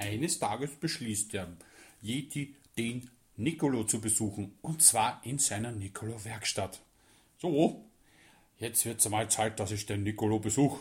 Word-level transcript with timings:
Eines 0.00 0.38
Tages 0.38 0.70
beschließt 0.76 1.34
der 1.34 1.48
Yeti, 2.02 2.54
den 2.78 3.10
Nicolo 3.36 3.84
zu 3.84 4.00
besuchen, 4.00 4.56
und 4.62 4.82
zwar 4.82 5.20
in 5.24 5.38
seiner 5.38 5.72
Nicolo-Werkstatt. 5.72 6.80
So, 7.38 7.84
jetzt 8.58 8.86
wird's 8.86 9.04
einmal 9.04 9.30
Zeit, 9.30 9.60
dass 9.60 9.72
ich 9.72 9.84
den 9.84 10.02
Nicolo 10.02 10.38
besuche. 10.38 10.80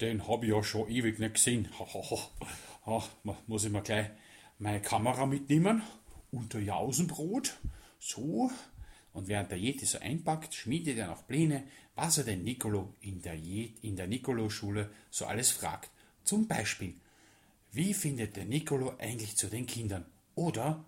Den 0.00 0.26
habe 0.26 0.46
ich 0.46 0.52
ja 0.52 0.62
schon 0.62 0.90
ewig 0.90 1.18
nicht 1.20 1.34
gesehen. 1.34 1.68
Muss 3.46 3.64
ich 3.64 3.70
mal 3.70 3.82
gleich 3.82 4.10
meine 4.58 4.82
Kamera 4.82 5.26
mitnehmen 5.26 5.82
und 6.32 6.54
ein 6.54 6.64
Jausenbrot. 6.64 7.56
So. 8.00 8.50
Und 9.12 9.28
während 9.28 9.50
der 9.50 9.58
Yeti 9.58 9.86
so 9.86 9.98
einpackt, 9.98 10.54
schmiedet 10.54 10.98
er 10.98 11.06
noch 11.06 11.26
Pläne, 11.26 11.64
was 11.94 12.18
er 12.18 12.24
den 12.24 12.42
Nicolo 12.42 12.94
in 13.00 13.22
der, 13.22 13.34
in 13.34 13.96
der 13.96 14.08
Nicolo-Schule 14.08 14.90
so 15.10 15.24
alles 15.24 15.50
fragt. 15.50 15.90
Zum 16.24 16.46
Beispiel, 16.46 16.94
wie 17.76 17.92
findet 17.92 18.36
der 18.36 18.46
Nicolo 18.46 18.94
eigentlich 18.98 19.36
zu 19.36 19.48
den 19.48 19.66
Kindern? 19.66 20.06
Oder 20.34 20.82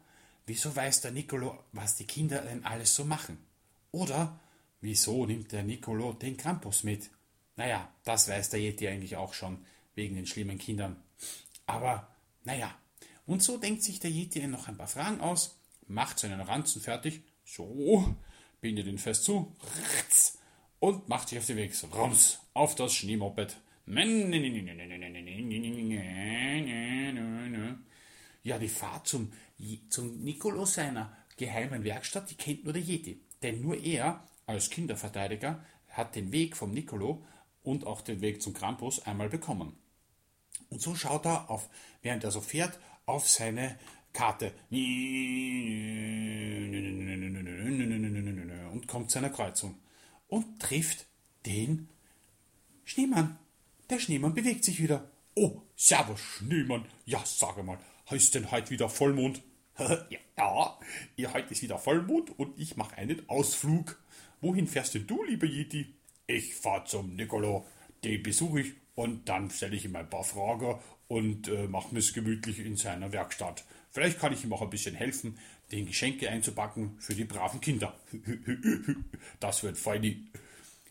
wieso 0.46 0.74
weiß 0.74 1.02
der 1.02 1.10
Nicolo, 1.10 1.62
was 1.72 1.96
die 1.96 2.06
Kinder 2.06 2.40
denn 2.40 2.64
alles 2.64 2.94
so 2.94 3.04
machen? 3.04 3.38
Oder 3.92 4.40
wieso 4.80 5.26
nimmt 5.26 5.52
der 5.52 5.64
Nicolo 5.64 6.14
den 6.14 6.38
Krampus 6.38 6.84
mit? 6.84 7.10
Naja, 7.56 7.92
das 8.04 8.28
weiß 8.28 8.50
der 8.50 8.60
Yeti 8.60 8.88
eigentlich 8.88 9.16
auch 9.16 9.34
schon, 9.34 9.66
wegen 9.94 10.14
den 10.14 10.26
schlimmen 10.26 10.56
Kindern. 10.56 10.96
Aber, 11.66 12.08
naja, 12.44 12.74
und 13.26 13.42
so 13.42 13.58
denkt 13.58 13.82
sich 13.82 14.00
der 14.00 14.10
Yeti 14.10 14.46
noch 14.46 14.68
ein 14.68 14.78
paar 14.78 14.86
Fragen 14.86 15.20
aus, 15.20 15.58
macht 15.88 16.18
seinen 16.18 16.40
Ranzen 16.40 16.80
fertig, 16.80 17.22
so, 17.44 18.14
bindet 18.62 18.86
ihn 18.86 18.98
fest 18.98 19.24
zu, 19.24 19.54
und 20.80 21.08
macht 21.10 21.28
sich 21.28 21.38
auf 21.38 21.46
den 21.46 21.58
Weg, 21.58 21.74
rums, 21.94 22.38
auf 22.54 22.74
das 22.74 22.94
Schneemoped. 22.94 23.58
Ja, 28.42 28.58
die 28.58 28.68
Fahrt 28.68 29.06
zum, 29.06 29.32
zum 29.88 30.22
Nicolo 30.22 30.64
seiner 30.64 31.16
geheimen 31.36 31.84
Werkstatt, 31.84 32.30
die 32.30 32.34
kennt 32.34 32.64
nur 32.64 32.72
der 32.72 32.82
Yeti. 32.82 33.20
Denn 33.42 33.62
nur 33.62 33.76
er, 33.82 34.24
als 34.46 34.70
Kinderverteidiger, 34.70 35.64
hat 35.88 36.14
den 36.16 36.32
Weg 36.32 36.56
vom 36.56 36.72
Nicolo 36.72 37.24
und 37.62 37.86
auch 37.86 38.00
den 38.00 38.20
Weg 38.20 38.42
zum 38.42 38.52
Krampus 38.54 39.00
einmal 39.00 39.28
bekommen. 39.28 39.76
Und 40.70 40.82
so 40.82 40.94
schaut 40.94 41.26
er 41.26 41.50
auf, 41.50 41.68
während 42.02 42.24
er 42.24 42.30
so 42.30 42.40
fährt, 42.40 42.78
auf 43.06 43.28
seine 43.28 43.78
Karte 44.12 44.52
und 48.72 48.86
kommt 48.86 49.10
zu 49.10 49.18
einer 49.18 49.30
Kreuzung 49.30 49.78
und 50.28 50.60
trifft 50.60 51.06
den 51.46 51.88
Schneemann. 52.84 53.38
Der 53.90 53.98
Schneemann 53.98 54.34
bewegt 54.34 54.64
sich 54.64 54.82
wieder. 54.82 55.10
Oh, 55.34 55.62
servus 55.74 56.20
Schneemann. 56.20 56.84
Ja, 57.06 57.24
sage 57.24 57.62
mal, 57.62 57.78
heißt 58.10 58.34
denn 58.34 58.50
heute 58.50 58.70
wieder 58.70 58.90
Vollmond? 58.90 59.40
ja, 60.36 60.78
ja, 61.16 61.32
heute 61.32 61.52
ist 61.52 61.62
wieder 61.62 61.78
Vollmond 61.78 62.38
und 62.38 62.58
ich 62.58 62.76
mache 62.76 62.98
einen 62.98 63.26
Ausflug. 63.30 63.98
Wohin 64.42 64.66
fährst 64.66 64.94
denn 64.94 65.06
du, 65.06 65.24
lieber 65.24 65.46
Yeti? 65.46 65.94
Ich 66.26 66.54
fahr 66.54 66.84
zum 66.84 67.16
Nicolo. 67.16 67.64
Den 68.04 68.22
besuche 68.22 68.60
ich 68.60 68.74
und 68.94 69.26
dann 69.26 69.50
stelle 69.50 69.76
ich 69.76 69.86
ihm 69.86 69.96
ein 69.96 70.10
paar 70.10 70.24
Fragen 70.24 70.78
und 71.06 71.48
äh, 71.48 71.66
mache 71.66 71.96
es 71.96 72.12
gemütlich 72.12 72.58
in 72.58 72.76
seiner 72.76 73.12
Werkstatt. 73.12 73.64
Vielleicht 73.90 74.18
kann 74.18 74.34
ich 74.34 74.44
ihm 74.44 74.52
auch 74.52 74.60
ein 74.60 74.68
bisschen 74.68 74.94
helfen, 74.94 75.38
den 75.72 75.86
Geschenke 75.86 76.28
einzupacken 76.28 76.96
für 76.98 77.14
die 77.14 77.24
braven 77.24 77.62
Kinder. 77.62 77.98
das 79.40 79.62
wird 79.62 79.78
feini. 79.78 80.26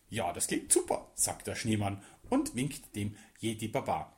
Ja, 0.09 0.31
das 0.31 0.47
klingt 0.47 0.71
super, 0.71 1.11
sagt 1.15 1.47
der 1.47 1.55
Schneemann 1.55 2.01
und 2.29 2.55
winkt 2.55 2.95
dem 2.95 3.15
Yeti 3.39 3.67
Baba. 3.67 4.13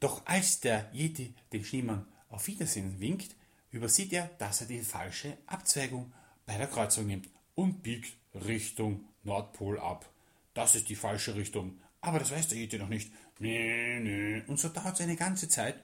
Doch 0.00 0.26
als 0.26 0.60
der 0.60 0.90
Yeti 0.92 1.34
den 1.52 1.64
Schneemann 1.64 2.06
auf 2.28 2.46
Wiedersehen 2.46 3.00
winkt, 3.00 3.34
übersieht 3.70 4.12
er, 4.12 4.28
dass 4.38 4.60
er 4.60 4.66
die 4.66 4.80
falsche 4.80 5.38
Abzweigung 5.46 6.12
bei 6.44 6.56
der 6.58 6.66
Kreuzung 6.66 7.06
nimmt 7.06 7.28
und 7.54 7.82
biegt 7.82 8.16
Richtung 8.34 9.04
Nordpol 9.22 9.80
ab. 9.80 10.08
Das 10.54 10.74
ist 10.74 10.88
die 10.88 10.94
falsche 10.94 11.34
Richtung. 11.34 11.80
Aber 12.00 12.18
das 12.18 12.30
weiß 12.30 12.48
der 12.48 12.58
Yeti 12.58 12.78
noch 12.78 12.88
nicht. 12.88 13.10
Und 13.38 14.58
so 14.58 14.68
dauert 14.68 14.94
es 14.94 15.00
eine 15.00 15.16
ganze 15.16 15.48
Zeit. 15.48 15.82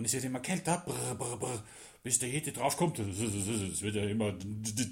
Und 0.00 0.06
es 0.06 0.14
wird 0.14 0.24
immer 0.24 0.40
kälter, 0.40 0.82
bis 2.02 2.18
der 2.18 2.30
Yeti 2.30 2.54
draufkommt. 2.54 2.98
Es 3.00 3.82
wird 3.82 3.96
ja 3.96 4.04
immer 4.04 4.34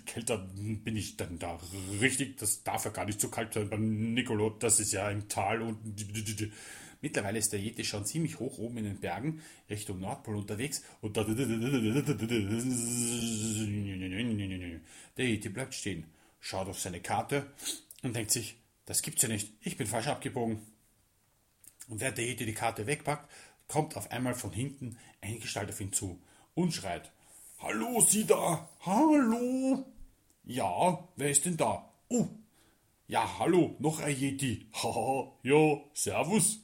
kälter, 0.05 0.37
bin 0.37 0.97
ich 0.97 1.17
dann 1.17 1.39
da 1.39 1.59
richtig. 1.99 2.37
Das 2.37 2.63
darf 2.63 2.85
ja 2.85 2.91
gar 2.91 3.07
nicht 3.07 3.19
so 3.19 3.31
kalt 3.31 3.55
sein 3.55 3.71
beim 3.71 4.13
Nicolo. 4.13 4.51
Das 4.51 4.81
ist 4.81 4.93
ja 4.93 5.07
ein 5.07 5.27
Tal 5.27 5.63
und 5.63 5.79
Mittlerweile 7.01 7.39
ist 7.39 7.55
der 7.55 7.61
Yeti 7.61 7.87
schon 7.87 8.05
ziemlich 8.05 8.39
hoch 8.39 8.59
oben 8.59 8.77
in 8.77 8.85
den 8.85 9.01
Bergen 9.01 9.41
Richtung 9.71 9.99
Nordpol 9.99 10.37
unterwegs 10.37 10.83
und 11.01 11.17
da 11.17 11.25
der 11.25 11.35
Yeti 15.17 15.49
bleibt 15.49 15.73
stehen, 15.73 16.05
schaut 16.39 16.69
auf 16.69 16.79
seine 16.79 17.01
Karte 17.01 17.47
und 18.03 18.15
denkt 18.15 18.31
sich, 18.31 18.57
das 18.85 19.01
gibt's 19.01 19.23
ja 19.23 19.31
nicht, 19.31 19.55
ich 19.63 19.79
bin 19.79 19.87
falsch 19.87 20.09
abgebogen. 20.09 20.61
Und 21.89 22.03
während 22.03 22.19
der 22.19 22.27
Yeti 22.27 22.45
die 22.45 22.53
Karte 22.53 22.87
wegpackt, 22.87 23.31
kommt 23.69 23.97
auf 23.97 24.11
einmal 24.11 24.35
von 24.35 24.53
hinten 24.53 24.99
eine 25.21 25.39
Gestalt 25.39 25.69
auf 25.69 25.81
ihn 25.81 25.93
zu 25.93 26.21
und 26.55 26.73
schreit, 26.73 27.13
Hallo, 27.61 28.01
Sie 28.01 28.25
da! 28.25 28.69
Hallo! 28.85 29.85
Ja, 30.45 31.09
wer 31.17 31.31
ist 31.31 31.45
denn 31.45 31.57
da? 31.57 31.93
Oh, 32.09 32.29
ja, 33.11 33.39
hallo, 33.39 33.75
noch 33.79 34.01
ein 34.01 34.15
Yeti. 34.15 34.67
Haha, 34.73 35.33
ja, 35.43 35.81
servus. 35.95 36.61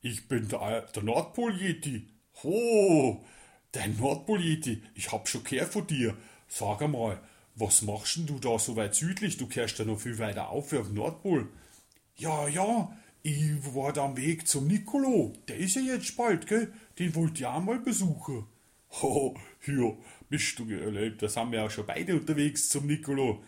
Ich 0.00 0.28
bin 0.28 0.48
der, 0.48 0.82
der 0.82 1.02
Nordpol-Yeti. 1.02 2.08
Ho, 2.44 3.24
dein 3.72 3.96
Nordpol-Yeti. 3.98 4.82
Ich 4.94 5.10
hab 5.10 5.28
schon 5.28 5.42
gehört 5.42 5.72
von 5.72 5.86
dir. 5.88 6.16
Sag 6.46 6.82
einmal, 6.82 7.20
was 7.56 7.82
machst 7.82 8.16
denn 8.16 8.26
du 8.26 8.38
da 8.38 8.60
so 8.60 8.76
weit 8.76 8.94
südlich? 8.94 9.38
Du 9.38 9.48
kehrst 9.48 9.80
ja 9.80 9.84
noch 9.84 9.98
viel 9.98 10.18
weiter 10.20 10.50
auf 10.50 10.70
wie 10.70 10.78
auf 10.78 10.88
Nordpol. 10.90 11.48
Ja, 12.16 12.46
ja, 12.46 12.96
ich 13.22 13.74
war 13.74 13.92
da 13.92 14.04
am 14.04 14.16
Weg 14.16 14.46
zum 14.46 14.66
Nicolo. 14.66 15.32
Der 15.48 15.56
ist 15.56 15.76
ja 15.76 15.82
jetzt 15.82 16.16
bald, 16.16 16.46
gell? 16.46 16.72
Den 16.98 17.14
wollt 17.14 17.38
ihr 17.40 17.52
auch 17.52 17.62
mal 17.62 17.78
besuchen. 17.78 18.46
Ho, 19.02 19.36
hier, 19.60 19.96
bist 20.28 20.58
du 20.58 20.70
erlebt. 20.70 21.22
Das 21.22 21.36
haben 21.36 21.52
wir 21.52 21.64
auch 21.64 21.70
schon 21.70 21.86
beide 21.86 22.14
unterwegs 22.14 22.68
zum 22.68 22.86
Nicolo. 22.86 23.42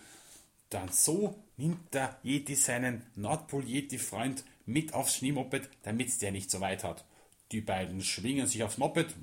Dann 0.68 0.88
so 0.90 1.42
nimmt 1.56 1.92
der 1.94 2.18
Yeti 2.22 2.54
seinen 2.54 3.02
Nordpol-Yeti-Freund 3.16 4.44
mit 4.66 4.94
aufs 4.94 5.16
Schneemoped, 5.16 5.68
damit 5.82 6.20
der 6.22 6.32
nicht 6.32 6.50
so 6.50 6.60
weit 6.60 6.84
hat. 6.84 7.04
Die 7.52 7.60
beiden 7.60 8.02
schwingen 8.02 8.46
sich 8.46 8.62
aufs 8.62 8.78
Moped. 8.78 9.14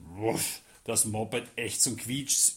Das 0.84 1.06
Moped 1.06 1.48
echt 1.56 1.82
zum 1.82 1.96
Quietsch 1.98 2.52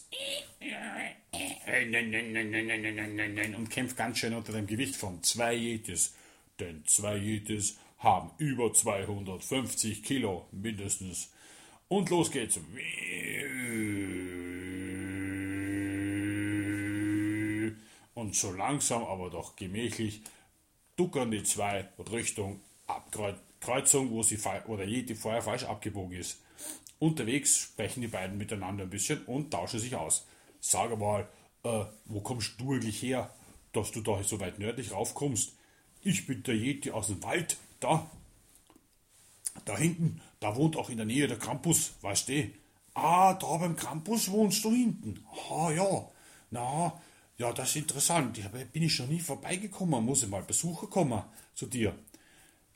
und 3.55 3.69
kämpft 3.69 3.97
ganz 3.97 4.17
schön 4.17 4.33
unter 4.33 4.53
dem 4.53 4.67
Gewicht 4.67 4.95
von 4.95 5.23
zwei 5.23 5.53
Yetis. 5.53 6.13
Denn 6.61 6.85
zwei 6.85 7.17
Yetis 7.17 7.79
haben 7.97 8.29
über 8.37 8.71
250 8.71 10.03
Kilo 10.03 10.47
mindestens. 10.51 11.31
Und 11.87 12.11
los 12.11 12.29
geht's. 12.29 12.59
Und 18.13 18.35
so 18.35 18.51
langsam, 18.51 19.03
aber 19.03 19.31
doch 19.31 19.55
gemächlich 19.55 20.21
duckern 20.95 21.31
die 21.31 21.41
zwei 21.43 21.89
Richtung 22.11 22.61
Kreuzung, 23.59 24.11
wo, 24.11 24.21
sie, 24.21 24.37
wo 24.67 24.77
der 24.77 24.87
Yeti 24.87 25.15
vorher 25.15 25.41
falsch 25.41 25.63
abgebogen 25.63 26.15
ist. 26.15 26.43
Unterwegs 26.99 27.57
sprechen 27.57 28.01
die 28.01 28.07
beiden 28.07 28.37
miteinander 28.37 28.83
ein 28.83 28.89
bisschen 28.91 29.25
und 29.25 29.49
tauschen 29.49 29.79
sich 29.79 29.95
aus. 29.95 30.27
Sag 30.59 30.95
mal, 30.99 31.27
äh, 31.63 31.85
wo 32.05 32.21
kommst 32.21 32.59
du 32.59 32.73
eigentlich 32.73 33.01
her, 33.01 33.33
dass 33.73 33.91
du 33.91 34.01
da 34.01 34.21
so 34.23 34.39
weit 34.39 34.59
nördlich 34.59 34.91
raufkommst? 34.91 35.57
Ich 36.03 36.25
bin 36.25 36.41
der 36.43 36.55
Yeti 36.55 36.91
aus 36.91 37.07
dem 37.07 37.21
Wald, 37.23 37.57
da. 37.79 38.09
Da 39.65 39.77
hinten, 39.77 40.21
da 40.39 40.55
wohnt 40.55 40.75
auch 40.75 40.89
in 40.89 40.97
der 40.97 41.05
Nähe 41.05 41.27
der 41.27 41.37
Krampus, 41.37 41.93
weißt 42.01 42.29
du? 42.29 42.49
Ah, 42.93 43.33
da 43.35 43.57
beim 43.57 43.75
Krampus 43.75 44.29
wohnst 44.31 44.63
du 44.63 44.71
hinten. 44.71 45.23
Ah, 45.49 45.71
ja. 45.71 46.07
Na, 46.49 46.99
ja, 47.37 47.53
das 47.53 47.69
ist 47.69 47.75
interessant. 47.77 48.39
Da 48.43 48.49
bin 48.49 48.83
ich 48.83 48.93
schon 48.93 49.09
nie 49.09 49.19
vorbeigekommen. 49.19 50.03
Muss 50.03 50.23
ich 50.23 50.29
mal 50.29 50.43
besuchen 50.43 50.89
kommen 50.89 51.23
zu 51.55 51.67
dir. 51.67 51.95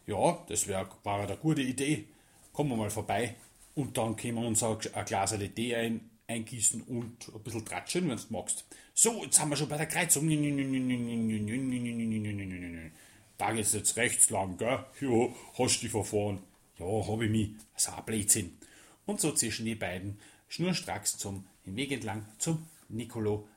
Ja, 0.08 0.44
das 0.48 0.68
wär, 0.68 0.88
war 1.04 1.22
eine 1.22 1.38
gute 1.38 1.62
Idee. 1.62 2.06
Kommen 2.54 2.70
wir 2.70 2.78
mal 2.78 2.90
vorbei. 2.90 3.36
Und 3.74 3.98
dann 3.98 4.16
können 4.16 4.36
wir 4.36 4.48
uns 4.48 4.64
ein, 4.64 4.78
Glas 5.06 5.36
Tee 5.56 5.76
ein, 5.76 6.10
eingießen 6.28 6.84
und 6.84 7.32
ein 7.34 7.44
bisschen 7.44 7.66
tratschen, 7.66 8.10
wenn 8.10 8.18
du 8.18 8.24
magst. 8.30 8.66
So, 8.94 9.24
jetzt 9.24 9.40
haben 9.40 9.50
wir 9.50 9.58
schon 9.58 9.68
bei 9.68 9.78
der 9.78 9.88
Kreuzung. 9.88 10.28
Da 13.38 13.52
geht's 13.52 13.74
jetzt 13.74 13.98
rechts 13.98 14.30
lang, 14.30 14.58
gell? 14.58 14.86
Ja, 15.02 15.34
hast 15.58 15.82
dich 15.82 15.92
verfahren. 15.92 16.42
Ja, 16.78 16.86
hab 16.86 17.22
ich 17.22 17.30
mich. 17.30 17.52
Das 17.74 17.88
ist 17.88 17.94
ein 17.94 18.06
Blödsinn. 18.06 18.58
Und 19.06 19.22
so 19.22 19.32
zwischen 19.34 19.66
die 19.66 19.76
beiden 19.76 20.20
schnurstracks 20.48 21.18
zum 21.18 21.46
den 21.66 21.76
Weg 21.76 21.92
entlang 21.92 22.26
zum 22.38 22.66
Nicolo, 22.90 23.48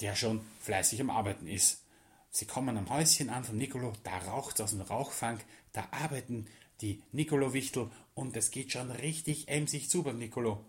der 0.00 0.16
schon 0.16 0.40
fleißig 0.60 1.00
am 1.00 1.10
Arbeiten 1.10 1.46
ist. 1.46 1.82
Sie 2.30 2.46
kommen 2.46 2.76
am 2.76 2.90
Häuschen 2.90 3.30
an 3.30 3.44
von 3.44 3.56
Nicolo, 3.56 3.92
da 4.02 4.18
raucht 4.18 4.60
aus 4.60 4.70
dem 4.70 4.80
Rauchfang, 4.80 5.40
da 5.72 5.88
arbeiten 5.90 6.46
die 6.80 7.02
Nicolo-Wichtel 7.12 7.90
und 8.14 8.36
es 8.36 8.50
geht 8.50 8.72
schon 8.72 8.90
richtig 8.90 9.48
emsig 9.48 9.88
zu 9.88 10.02
beim 10.02 10.18
Nicolo. 10.18 10.64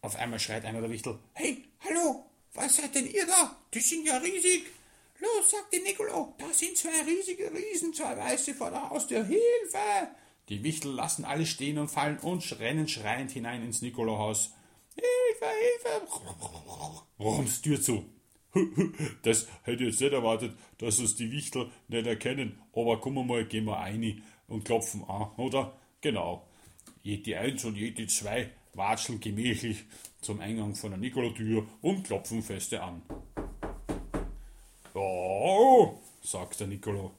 Auf 0.00 0.16
einmal 0.16 0.40
schreit 0.40 0.64
einer 0.64 0.80
der 0.80 0.90
Wichtel, 0.90 1.18
hey, 1.34 1.64
hallo, 1.80 2.26
was 2.54 2.76
seid 2.76 2.94
denn 2.94 3.06
ihr 3.06 3.26
da? 3.26 3.56
Die 3.72 3.80
sind 3.80 4.06
ja 4.06 4.16
riesig. 4.18 4.66
Los, 5.22 5.52
sagt 5.52 5.72
die 5.72 5.78
Nicolo, 5.78 6.34
da 6.36 6.52
sind 6.52 6.76
zwei 6.76 7.00
riesige 7.06 7.52
Riesen, 7.54 7.94
zwei 7.94 8.16
Weiße 8.16 8.54
vor 8.54 8.70
der 8.70 8.90
Haustür, 8.90 9.24
Hilfe! 9.24 10.08
Die 10.48 10.64
Wichtel 10.64 10.92
lassen 10.92 11.24
alles 11.24 11.48
stehen 11.48 11.78
und 11.78 11.88
fallen 11.88 12.18
und 12.18 12.58
rennen 12.58 12.88
schreiend 12.88 13.30
hinein 13.30 13.62
ins 13.62 13.82
Nicolo-Haus. 13.82 14.52
Hilfe, 14.96 15.52
Hilfe! 15.60 16.08
Rums 17.20 17.62
Tür 17.62 17.80
zu. 17.80 18.04
Das 19.22 19.46
hätte 19.62 19.84
ich 19.84 19.90
jetzt 19.92 20.00
nicht 20.00 20.12
erwartet, 20.12 20.56
dass 20.78 20.98
uns 20.98 21.14
die 21.14 21.30
Wichtel 21.30 21.70
nicht 21.86 22.06
erkennen. 22.06 22.60
Aber 22.72 23.00
kommen 23.00 23.16
wir 23.16 23.24
mal, 23.24 23.46
gehen 23.46 23.64
wir 23.64 23.74
rein 23.76 24.22
und 24.48 24.64
klopfen 24.64 25.04
an, 25.04 25.30
oder? 25.36 25.78
Genau. 26.00 26.48
Jede 27.04 27.38
eins 27.38 27.64
und 27.64 27.76
jede 27.76 28.08
zwei 28.08 28.50
watscheln 28.74 29.20
gemächlich 29.20 29.84
zum 30.20 30.40
Eingang 30.40 30.74
von 30.74 30.90
der 30.90 30.98
Nikolotür 30.98 31.66
und 31.80 32.02
klopfen 32.02 32.42
feste 32.42 32.82
an. 32.82 33.02
Ja, 34.94 35.92
sagt 36.22 36.60
der 36.60 36.66
Nicolo. 36.66 37.12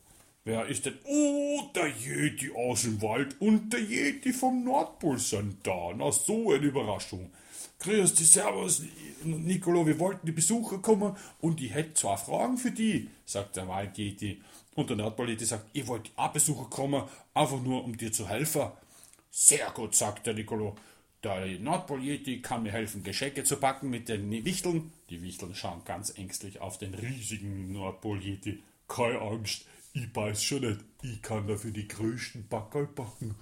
Wer 0.46 0.66
ist 0.68 0.86
denn? 0.86 0.98
Oh, 1.06 1.62
der 1.74 1.88
Jeti 1.88 2.52
aus 2.52 2.82
dem 2.82 3.02
Wald 3.02 3.40
und 3.40 3.72
der 3.72 3.82
Jeti 3.82 4.34
vom 4.34 4.64
Nordpol 4.64 5.18
sind 5.18 5.66
da. 5.66 5.92
Na, 5.96 6.12
so 6.12 6.52
eine 6.52 6.66
Überraschung. 6.66 7.32
Grüß 7.80 8.14
dich, 8.14 8.30
Servus, 8.30 8.84
Nicolo, 9.24 9.86
wir 9.86 10.00
wollten 10.00 10.26
die 10.26 10.32
Besucher 10.32 10.78
kommen 10.80 11.16
und 11.42 11.62
ich 11.62 11.74
hätte 11.74 11.94
zwei 11.94 12.18
Fragen 12.18 12.58
für 12.58 12.72
die, 12.72 13.10
sagt 13.26 13.56
der 13.56 13.68
Waldjeti. 13.68 14.42
Und 14.76 14.90
der 14.90 14.98
Nordpol-Jeti 14.98 15.46
sagt, 15.46 15.66
ich 15.74 15.88
wollte 15.88 16.12
auch 16.16 16.32
Besucher 16.32 16.66
kommen, 16.70 17.04
einfach 17.34 17.62
nur 17.62 17.84
um 17.84 17.96
dir 17.96 18.12
zu 18.12 18.28
helfen. 18.28 18.72
Sehr 19.32 19.70
gut, 19.72 19.96
sagt 19.96 20.28
der 20.28 20.34
Nicolo. 20.34 20.76
Der 21.24 21.46
Nordpol-Yeti 21.60 22.42
kann 22.42 22.64
mir 22.64 22.74
helfen, 22.74 23.02
Geschenke 23.02 23.46
zu 23.46 23.56
packen 23.56 23.90
mit 23.90 24.10
den 24.10 24.30
Wichteln. 24.30 24.92
Die 25.10 25.22
Wichteln 25.22 25.56
schauen 25.56 25.86
ganz 25.86 26.18
ängstlich 26.18 26.60
auf 26.60 26.78
den 26.78 26.94
riesigen 26.94 27.72
Nordpol-Yeti. 27.72 28.62
Keine 28.90 29.22
Angst, 29.22 29.66
ich 29.94 30.14
weiß 30.14 30.44
schon 30.44 30.62
nicht, 30.62 30.82
ich 31.02 31.22
kann 31.22 31.48
dafür 31.48 31.72
die 31.72 31.88
größten 31.88 32.48
Backerl 32.50 32.88
backen, 32.88 33.36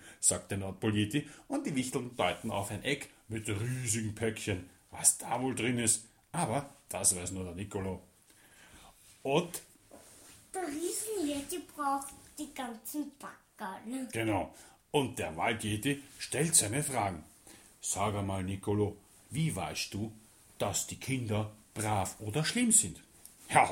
sagt 0.20 0.52
der 0.52 0.58
Nordpol-Yeti 0.58 1.26
und 1.48 1.66
die 1.66 1.74
Wichteln 1.74 2.14
deuten 2.16 2.52
auf 2.52 2.70
ein 2.70 2.84
Eck 2.84 3.08
mit 3.26 3.48
riesigen 3.48 4.14
Päckchen, 4.14 4.70
was 4.92 5.18
da 5.18 5.42
wohl 5.42 5.56
drin 5.56 5.78
ist. 5.78 6.04
Aber 6.30 6.70
das 6.88 7.16
weiß 7.16 7.32
nur 7.32 7.44
der 7.44 7.54
Nicolo. 7.54 8.02
Und 9.24 9.62
der 10.54 10.62
Riesen-Yeti 10.62 11.60
braucht 11.74 12.14
die 12.38 12.54
ganzen 12.54 13.10
Backerl. 13.18 14.06
Genau. 14.12 14.54
Und 14.90 15.18
der 15.18 15.36
Wald-Yeti 15.36 16.02
stellt 16.18 16.54
seine 16.54 16.82
Fragen. 16.82 17.24
Sag 17.80 18.14
einmal, 18.14 18.42
Nicolo, 18.42 18.96
wie 19.30 19.54
weißt 19.54 19.94
du, 19.94 20.12
dass 20.58 20.86
die 20.86 20.96
Kinder 20.96 21.52
brav 21.74 22.16
oder 22.20 22.44
schlimm 22.44 22.72
sind? 22.72 23.00
Ja, 23.52 23.68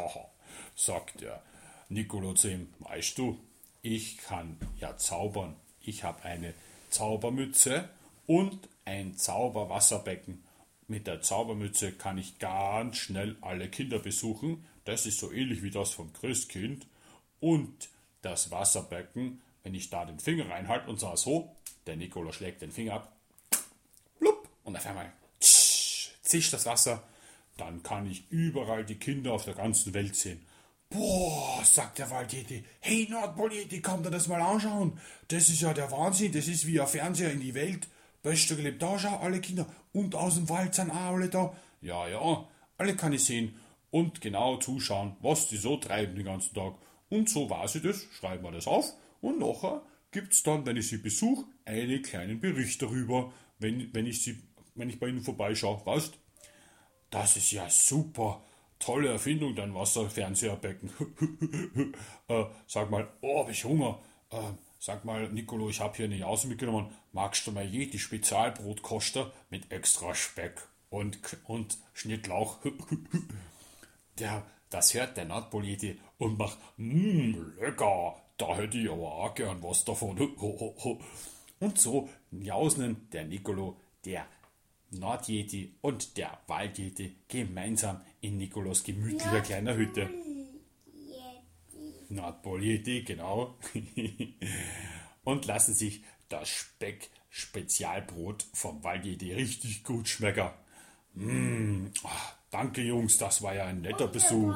sagt 0.74 1.20
der 1.20 1.40
Nicolo 1.88 2.34
zu 2.34 2.50
ihm, 2.50 2.68
weißt 2.80 3.16
du, 3.16 3.38
ich 3.82 4.18
kann 4.18 4.56
ja 4.80 4.96
zaubern. 4.96 5.54
Ich 5.80 6.02
habe 6.02 6.24
eine 6.24 6.52
Zaubermütze 6.90 7.88
und 8.26 8.68
ein 8.84 9.16
Zauberwasserbecken. 9.16 10.42
Mit 10.88 11.06
der 11.06 11.22
Zaubermütze 11.22 11.92
kann 11.92 12.18
ich 12.18 12.38
ganz 12.38 12.96
schnell 12.96 13.36
alle 13.40 13.68
Kinder 13.68 13.98
besuchen. 13.98 14.64
Das 14.84 15.06
ist 15.06 15.18
so 15.18 15.30
ähnlich 15.30 15.62
wie 15.62 15.70
das 15.70 15.90
vom 15.90 16.12
Christkind. 16.12 16.86
Und 17.40 17.88
das 18.22 18.50
Wasserbecken, 18.50 19.40
wenn 19.62 19.74
ich 19.74 19.90
da 19.90 20.04
den 20.04 20.18
Finger 20.18 20.48
reinhalte 20.48 20.88
und 20.88 21.00
sage 21.00 21.16
so, 21.16 21.54
der 21.86 21.96
Nicolo 21.96 22.32
schlägt 22.32 22.62
den 22.62 22.72
Finger 22.72 22.94
ab, 22.94 23.12
blub, 24.18 24.48
und 24.64 24.76
auf 24.76 24.86
einmal 24.86 25.12
zischt 25.40 26.52
das 26.52 26.66
Wasser, 26.66 27.02
dann 27.56 27.82
kann 27.82 28.06
ich 28.06 28.30
überall 28.30 28.84
die 28.84 28.98
Kinder 28.98 29.32
auf 29.32 29.44
der 29.44 29.54
ganzen 29.54 29.94
Welt 29.94 30.14
sehen. 30.14 30.46
Boah, 30.90 31.62
sagt 31.64 31.98
der 31.98 32.10
Waldjeti. 32.10 32.64
Hey 32.80 33.06
Nordpol-Yeti, 33.10 33.82
komm 33.82 34.02
dir 34.02 34.10
das 34.10 34.26
mal 34.26 34.40
anschauen. 34.40 34.98
Das 35.28 35.50
ist 35.50 35.60
ja 35.60 35.74
der 35.74 35.90
Wahnsinn. 35.90 36.32
Das 36.32 36.48
ist 36.48 36.66
wie 36.66 36.80
ein 36.80 36.86
Fernseher 36.86 37.30
in 37.30 37.40
die 37.40 37.54
Welt. 37.54 37.88
Beste 38.22 38.56
gelebt. 38.56 38.80
Da 38.80 38.98
schau, 38.98 39.18
alle 39.18 39.40
Kinder. 39.40 39.66
Und 39.92 40.14
aus 40.14 40.36
dem 40.36 40.48
Wald 40.48 40.74
sind 40.74 40.90
auch 40.90 40.94
alle 40.96 41.28
da. 41.28 41.54
Ja, 41.82 42.08
ja, 42.08 42.48
alle 42.78 42.96
kann 42.96 43.12
ich 43.12 43.24
sehen. 43.24 43.58
Und 43.90 44.22
genau 44.22 44.56
zuschauen, 44.56 45.16
was 45.20 45.48
die 45.48 45.58
so 45.58 45.76
treiben 45.76 46.16
den 46.16 46.24
ganzen 46.24 46.54
Tag. 46.54 46.74
Und 47.10 47.28
so 47.28 47.50
weiß 47.50 47.76
ich 47.76 47.82
das, 47.82 48.06
schreiben 48.18 48.44
wir 48.44 48.52
das 48.52 48.66
auf. 48.66 48.92
Und 49.20 49.38
nachher 49.38 49.82
gibt's 50.10 50.42
dann, 50.42 50.66
wenn 50.66 50.76
ich 50.76 50.88
sie 50.88 50.98
besuche, 50.98 51.44
einen 51.64 52.02
kleinen 52.02 52.40
Bericht 52.40 52.80
darüber, 52.82 53.32
wenn, 53.58 53.92
wenn, 53.94 54.06
ich, 54.06 54.22
sie, 54.22 54.42
wenn 54.74 54.88
ich 54.88 54.98
bei 54.98 55.08
ihnen 55.08 55.22
vorbeischaue. 55.22 55.84
Weißt 55.84 56.14
Das 57.10 57.36
ist 57.36 57.50
ja 57.52 57.68
super 57.68 58.42
tolle 58.78 59.08
Erfindung, 59.08 59.54
dein 59.54 59.74
Wasserfernseherbecken. 59.74 60.90
äh, 62.28 62.44
sag 62.66 62.90
mal, 62.90 63.08
oh, 63.20 63.40
hab 63.40 63.50
ich 63.50 63.64
Hunger. 63.64 64.00
Äh, 64.30 64.36
sag 64.78 65.04
mal, 65.04 65.28
Nicolo, 65.30 65.68
ich 65.68 65.80
habe 65.80 65.96
hier 65.96 66.06
eine 66.06 66.16
Jause 66.16 66.48
mitgenommen. 66.48 66.92
Magst 67.12 67.46
du 67.46 67.52
mal 67.52 67.64
je 67.64 67.86
die 67.86 67.98
Spezialbrotkoster 67.98 69.32
mit 69.50 69.72
extra 69.72 70.14
Speck 70.14 70.68
und, 70.90 71.18
und 71.44 71.78
Schnittlauch? 71.92 72.58
der, 74.18 74.44
das 74.70 74.94
hört 74.94 75.16
der 75.16 75.24
Nordpol-Yeti 75.24 75.98
und 76.18 76.38
macht, 76.38 76.58
mmm, 76.76 77.54
lecker, 77.58 78.22
da 78.38 78.56
hätte 78.56 78.78
ich 78.78 78.90
aber 78.90 79.12
auch 79.14 79.34
gern 79.34 79.62
was 79.62 79.84
davon. 79.84 80.18
und 81.60 81.78
so 81.78 82.08
jausen 82.30 83.08
der 83.12 83.24
Nicolo, 83.24 83.76
der 84.04 84.26
Nordjeti 84.90 85.74
und 85.82 86.16
der 86.16 86.38
Waldjeti 86.46 87.16
gemeinsam 87.28 88.00
in 88.20 88.38
Nikolos 88.38 88.84
gemütlicher 88.84 89.40
kleiner 89.42 89.76
Hütte. 89.76 90.08
Nordpol-Yeti, 92.08 93.02
genau. 93.02 93.58
und 95.24 95.44
lassen 95.44 95.74
sich 95.74 96.02
das 96.30 96.48
Speck-Spezialbrot 96.48 98.46
vom 98.54 98.82
Waldjeti 98.82 99.34
richtig 99.34 99.84
gut 99.84 100.08
schmecken. 100.08 100.48
Mmh, 101.14 101.90
oh, 102.04 102.08
danke 102.50 102.82
Jungs, 102.82 103.18
das 103.18 103.42
war 103.42 103.54
ja 103.54 103.66
ein 103.66 103.82
netter 103.82 104.06
und 104.06 104.12
Besuch. 104.12 104.54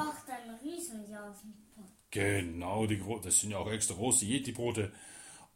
Genau, 2.13 2.87
die, 2.87 3.03
das 3.23 3.41
sind 3.41 3.53
ja 3.53 3.59
auch 3.59 3.73
extra 3.73 3.95
große 3.95 4.27
Yeti-Brote. 4.27 4.93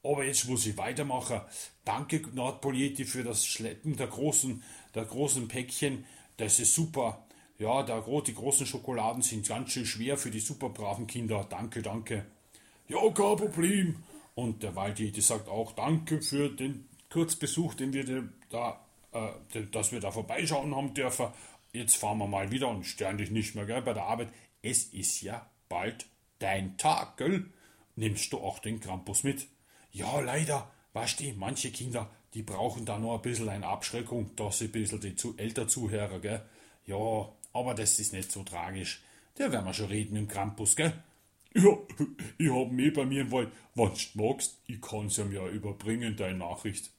Aber 0.03 0.25
jetzt 0.25 0.49
muss 0.49 0.67
ich 0.67 0.77
weitermachen. 0.79 1.43
Danke 1.85 2.23
Nordpolieti 2.33 3.05
für 3.05 3.23
das 3.23 3.47
Schleppen 3.47 3.97
der 3.97 4.07
großen, 4.07 4.63
der 4.95 5.05
großen 5.05 5.49
Päckchen. 5.49 6.07
Das 6.39 6.59
ist 6.59 6.75
super. 6.75 7.27
Ja, 7.59 7.83
der, 7.83 8.03
die 8.27 8.35
großen 8.35 8.67
Schokoladen 8.67 9.23
sind 9.23 9.47
ganz 9.47 9.73
schön 9.73 9.85
schwer 9.85 10.17
für 10.17 10.31
die 10.31 10.41
super 10.41 10.71
braven 10.71 11.07
Kinder. 11.07 11.47
Danke, 11.49 11.83
danke. 11.83 12.25
Ja, 12.89 13.01
kein 13.11 13.37
Problem. 13.37 14.03
Und 14.35 14.63
der 14.63 14.75
Waldjeti 14.77 15.21
sagt 15.21 15.49
auch 15.49 15.73
Danke 15.73 16.23
für 16.23 16.49
den 16.49 16.89
Kurzbesuch, 17.11 17.75
den 17.75 17.93
wir 17.93 18.29
da, 18.49 18.81
äh, 19.13 19.63
dass 19.73 19.93
wir 19.93 20.01
da 20.01 20.11
vorbeischauen 20.11 20.75
haben 20.75 20.95
dürfen. 20.95 21.29
Jetzt 21.73 21.97
fahren 21.97 22.19
wir 22.19 22.29
mal 22.29 22.51
wieder 22.51 22.69
und 22.69 22.85
stören 22.85 23.19
dich 23.19 23.31
nicht 23.31 23.55
mehr 23.55 23.67
gell, 23.67 23.83
bei 23.83 23.93
der 23.93 24.05
Arbeit. 24.05 24.29
Es 24.63 24.85
ist 24.85 25.21
ja 25.21 25.51
bald 25.69 26.07
dein 26.39 26.77
Tag, 26.77 27.17
gell? 27.17 27.47
Nimmst 27.95 28.33
du 28.33 28.39
auch 28.39 28.59
den 28.59 28.81
Krampus 28.81 29.25
mit? 29.25 29.47
Ja, 29.93 30.21
leider, 30.21 30.71
weißt 30.93 31.21
du, 31.21 31.33
manche 31.37 31.71
Kinder, 31.71 32.11
die 32.35 32.43
brauchen 32.43 32.85
da 32.85 32.99
nur 32.99 33.15
ein 33.15 33.23
bisschen 33.23 33.49
eine 33.49 33.67
Abschreckung, 33.67 34.35
dass 34.37 34.59
sie 34.59 34.67
ein 34.67 34.73
bisschen 34.73 35.01
die 35.01 35.17
zu 35.17 35.37
älter 35.39 35.69
Zuhörer, 35.69 36.21
gell? 36.21 36.43
Ja, 36.85 37.29
aber 37.53 37.75
das 37.75 37.99
ist 37.99 38.13
nicht 38.13 38.31
so 38.31 38.43
tragisch. 38.43 39.03
Der 39.39 39.51
werden 39.53 39.65
wir 39.65 39.75
schon 39.75 39.87
reden 39.87 40.15
dem 40.15 40.29
Krampus, 40.29 40.77
gell? 40.77 40.93
Ja, 41.55 41.71
ich 42.39 42.51
hab 42.51 42.71
ihn 42.71 42.79
eh 42.79 42.91
bei 42.91 43.07
mir 43.07 43.23
im 43.23 43.33
Wald. 43.33 43.51
Wenn 43.75 43.91
du 43.93 44.23
magst, 44.23 44.59
ich 44.67 44.81
kann's 44.81 45.19
ihm 45.19 45.33
ja 45.33 45.49
überbringen, 45.49 46.17
deine 46.17 46.39
Nachricht. 46.39 46.91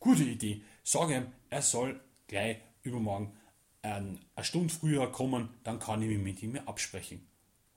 Gute 0.00 0.24
Idee. 0.24 0.62
Sag 0.82 1.10
ihm, 1.10 1.26
er 1.50 1.62
soll 1.62 2.00
gleich 2.26 2.58
übermorgen 2.82 3.32
eine 3.82 4.18
Stunde 4.42 4.72
früher 4.72 5.10
kommen, 5.10 5.48
dann 5.64 5.78
kann 5.78 6.02
ich 6.02 6.08
mich 6.08 6.18
mit 6.18 6.42
ihm 6.42 6.56
absprechen. 6.66 7.26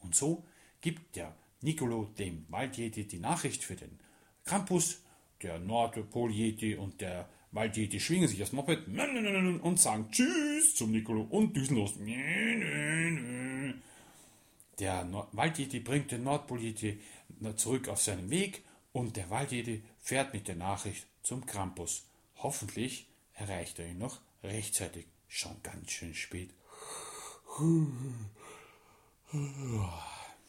Und 0.01 0.15
so 0.15 0.45
gibt 0.85 1.15
der 1.15 1.35
Nicolo 1.61 2.13
dem 2.19 2.45
Waldjeti 2.49 3.07
die 3.07 3.17
Nachricht 3.17 3.63
für 3.63 3.75
den 3.75 3.99
Krampus, 4.43 5.01
der 5.41 5.57
Nordpol-Yeti 5.57 6.75
und 6.75 7.01
der 7.01 7.27
Wald-Yeti 7.51 7.99
schwingen 7.99 8.27
sich 8.27 8.37
das 8.37 8.51
Moped 8.51 8.87
und 8.87 9.79
sagen 9.79 10.11
Tschüss 10.11 10.75
zum 10.75 10.91
Nicolo 10.91 11.23
und 11.23 11.57
düsen 11.57 11.77
los. 11.77 11.95
Der 14.79 15.27
Wald-Yeti 15.31 15.79
bringt 15.79 16.11
den 16.11 16.23
Nordpol-Yeti 16.23 16.99
zurück 17.55 17.89
auf 17.89 17.99
seinen 17.99 18.29
Weg 18.29 18.63
und 18.93 19.17
der 19.17 19.31
Wald-Yeti 19.31 19.81
fährt 19.97 20.35
mit 20.35 20.47
der 20.47 20.55
Nachricht 20.55 21.07
zum 21.23 21.47
Krampus. 21.47 22.05
Hoffentlich 22.35 23.07
erreicht 23.33 23.79
er 23.79 23.87
ihn 23.87 23.97
noch 23.97 24.19
rechtzeitig. 24.43 25.07
Schon 25.27 25.63
ganz 25.63 25.89
schön 25.89 26.13
spät. 26.13 26.51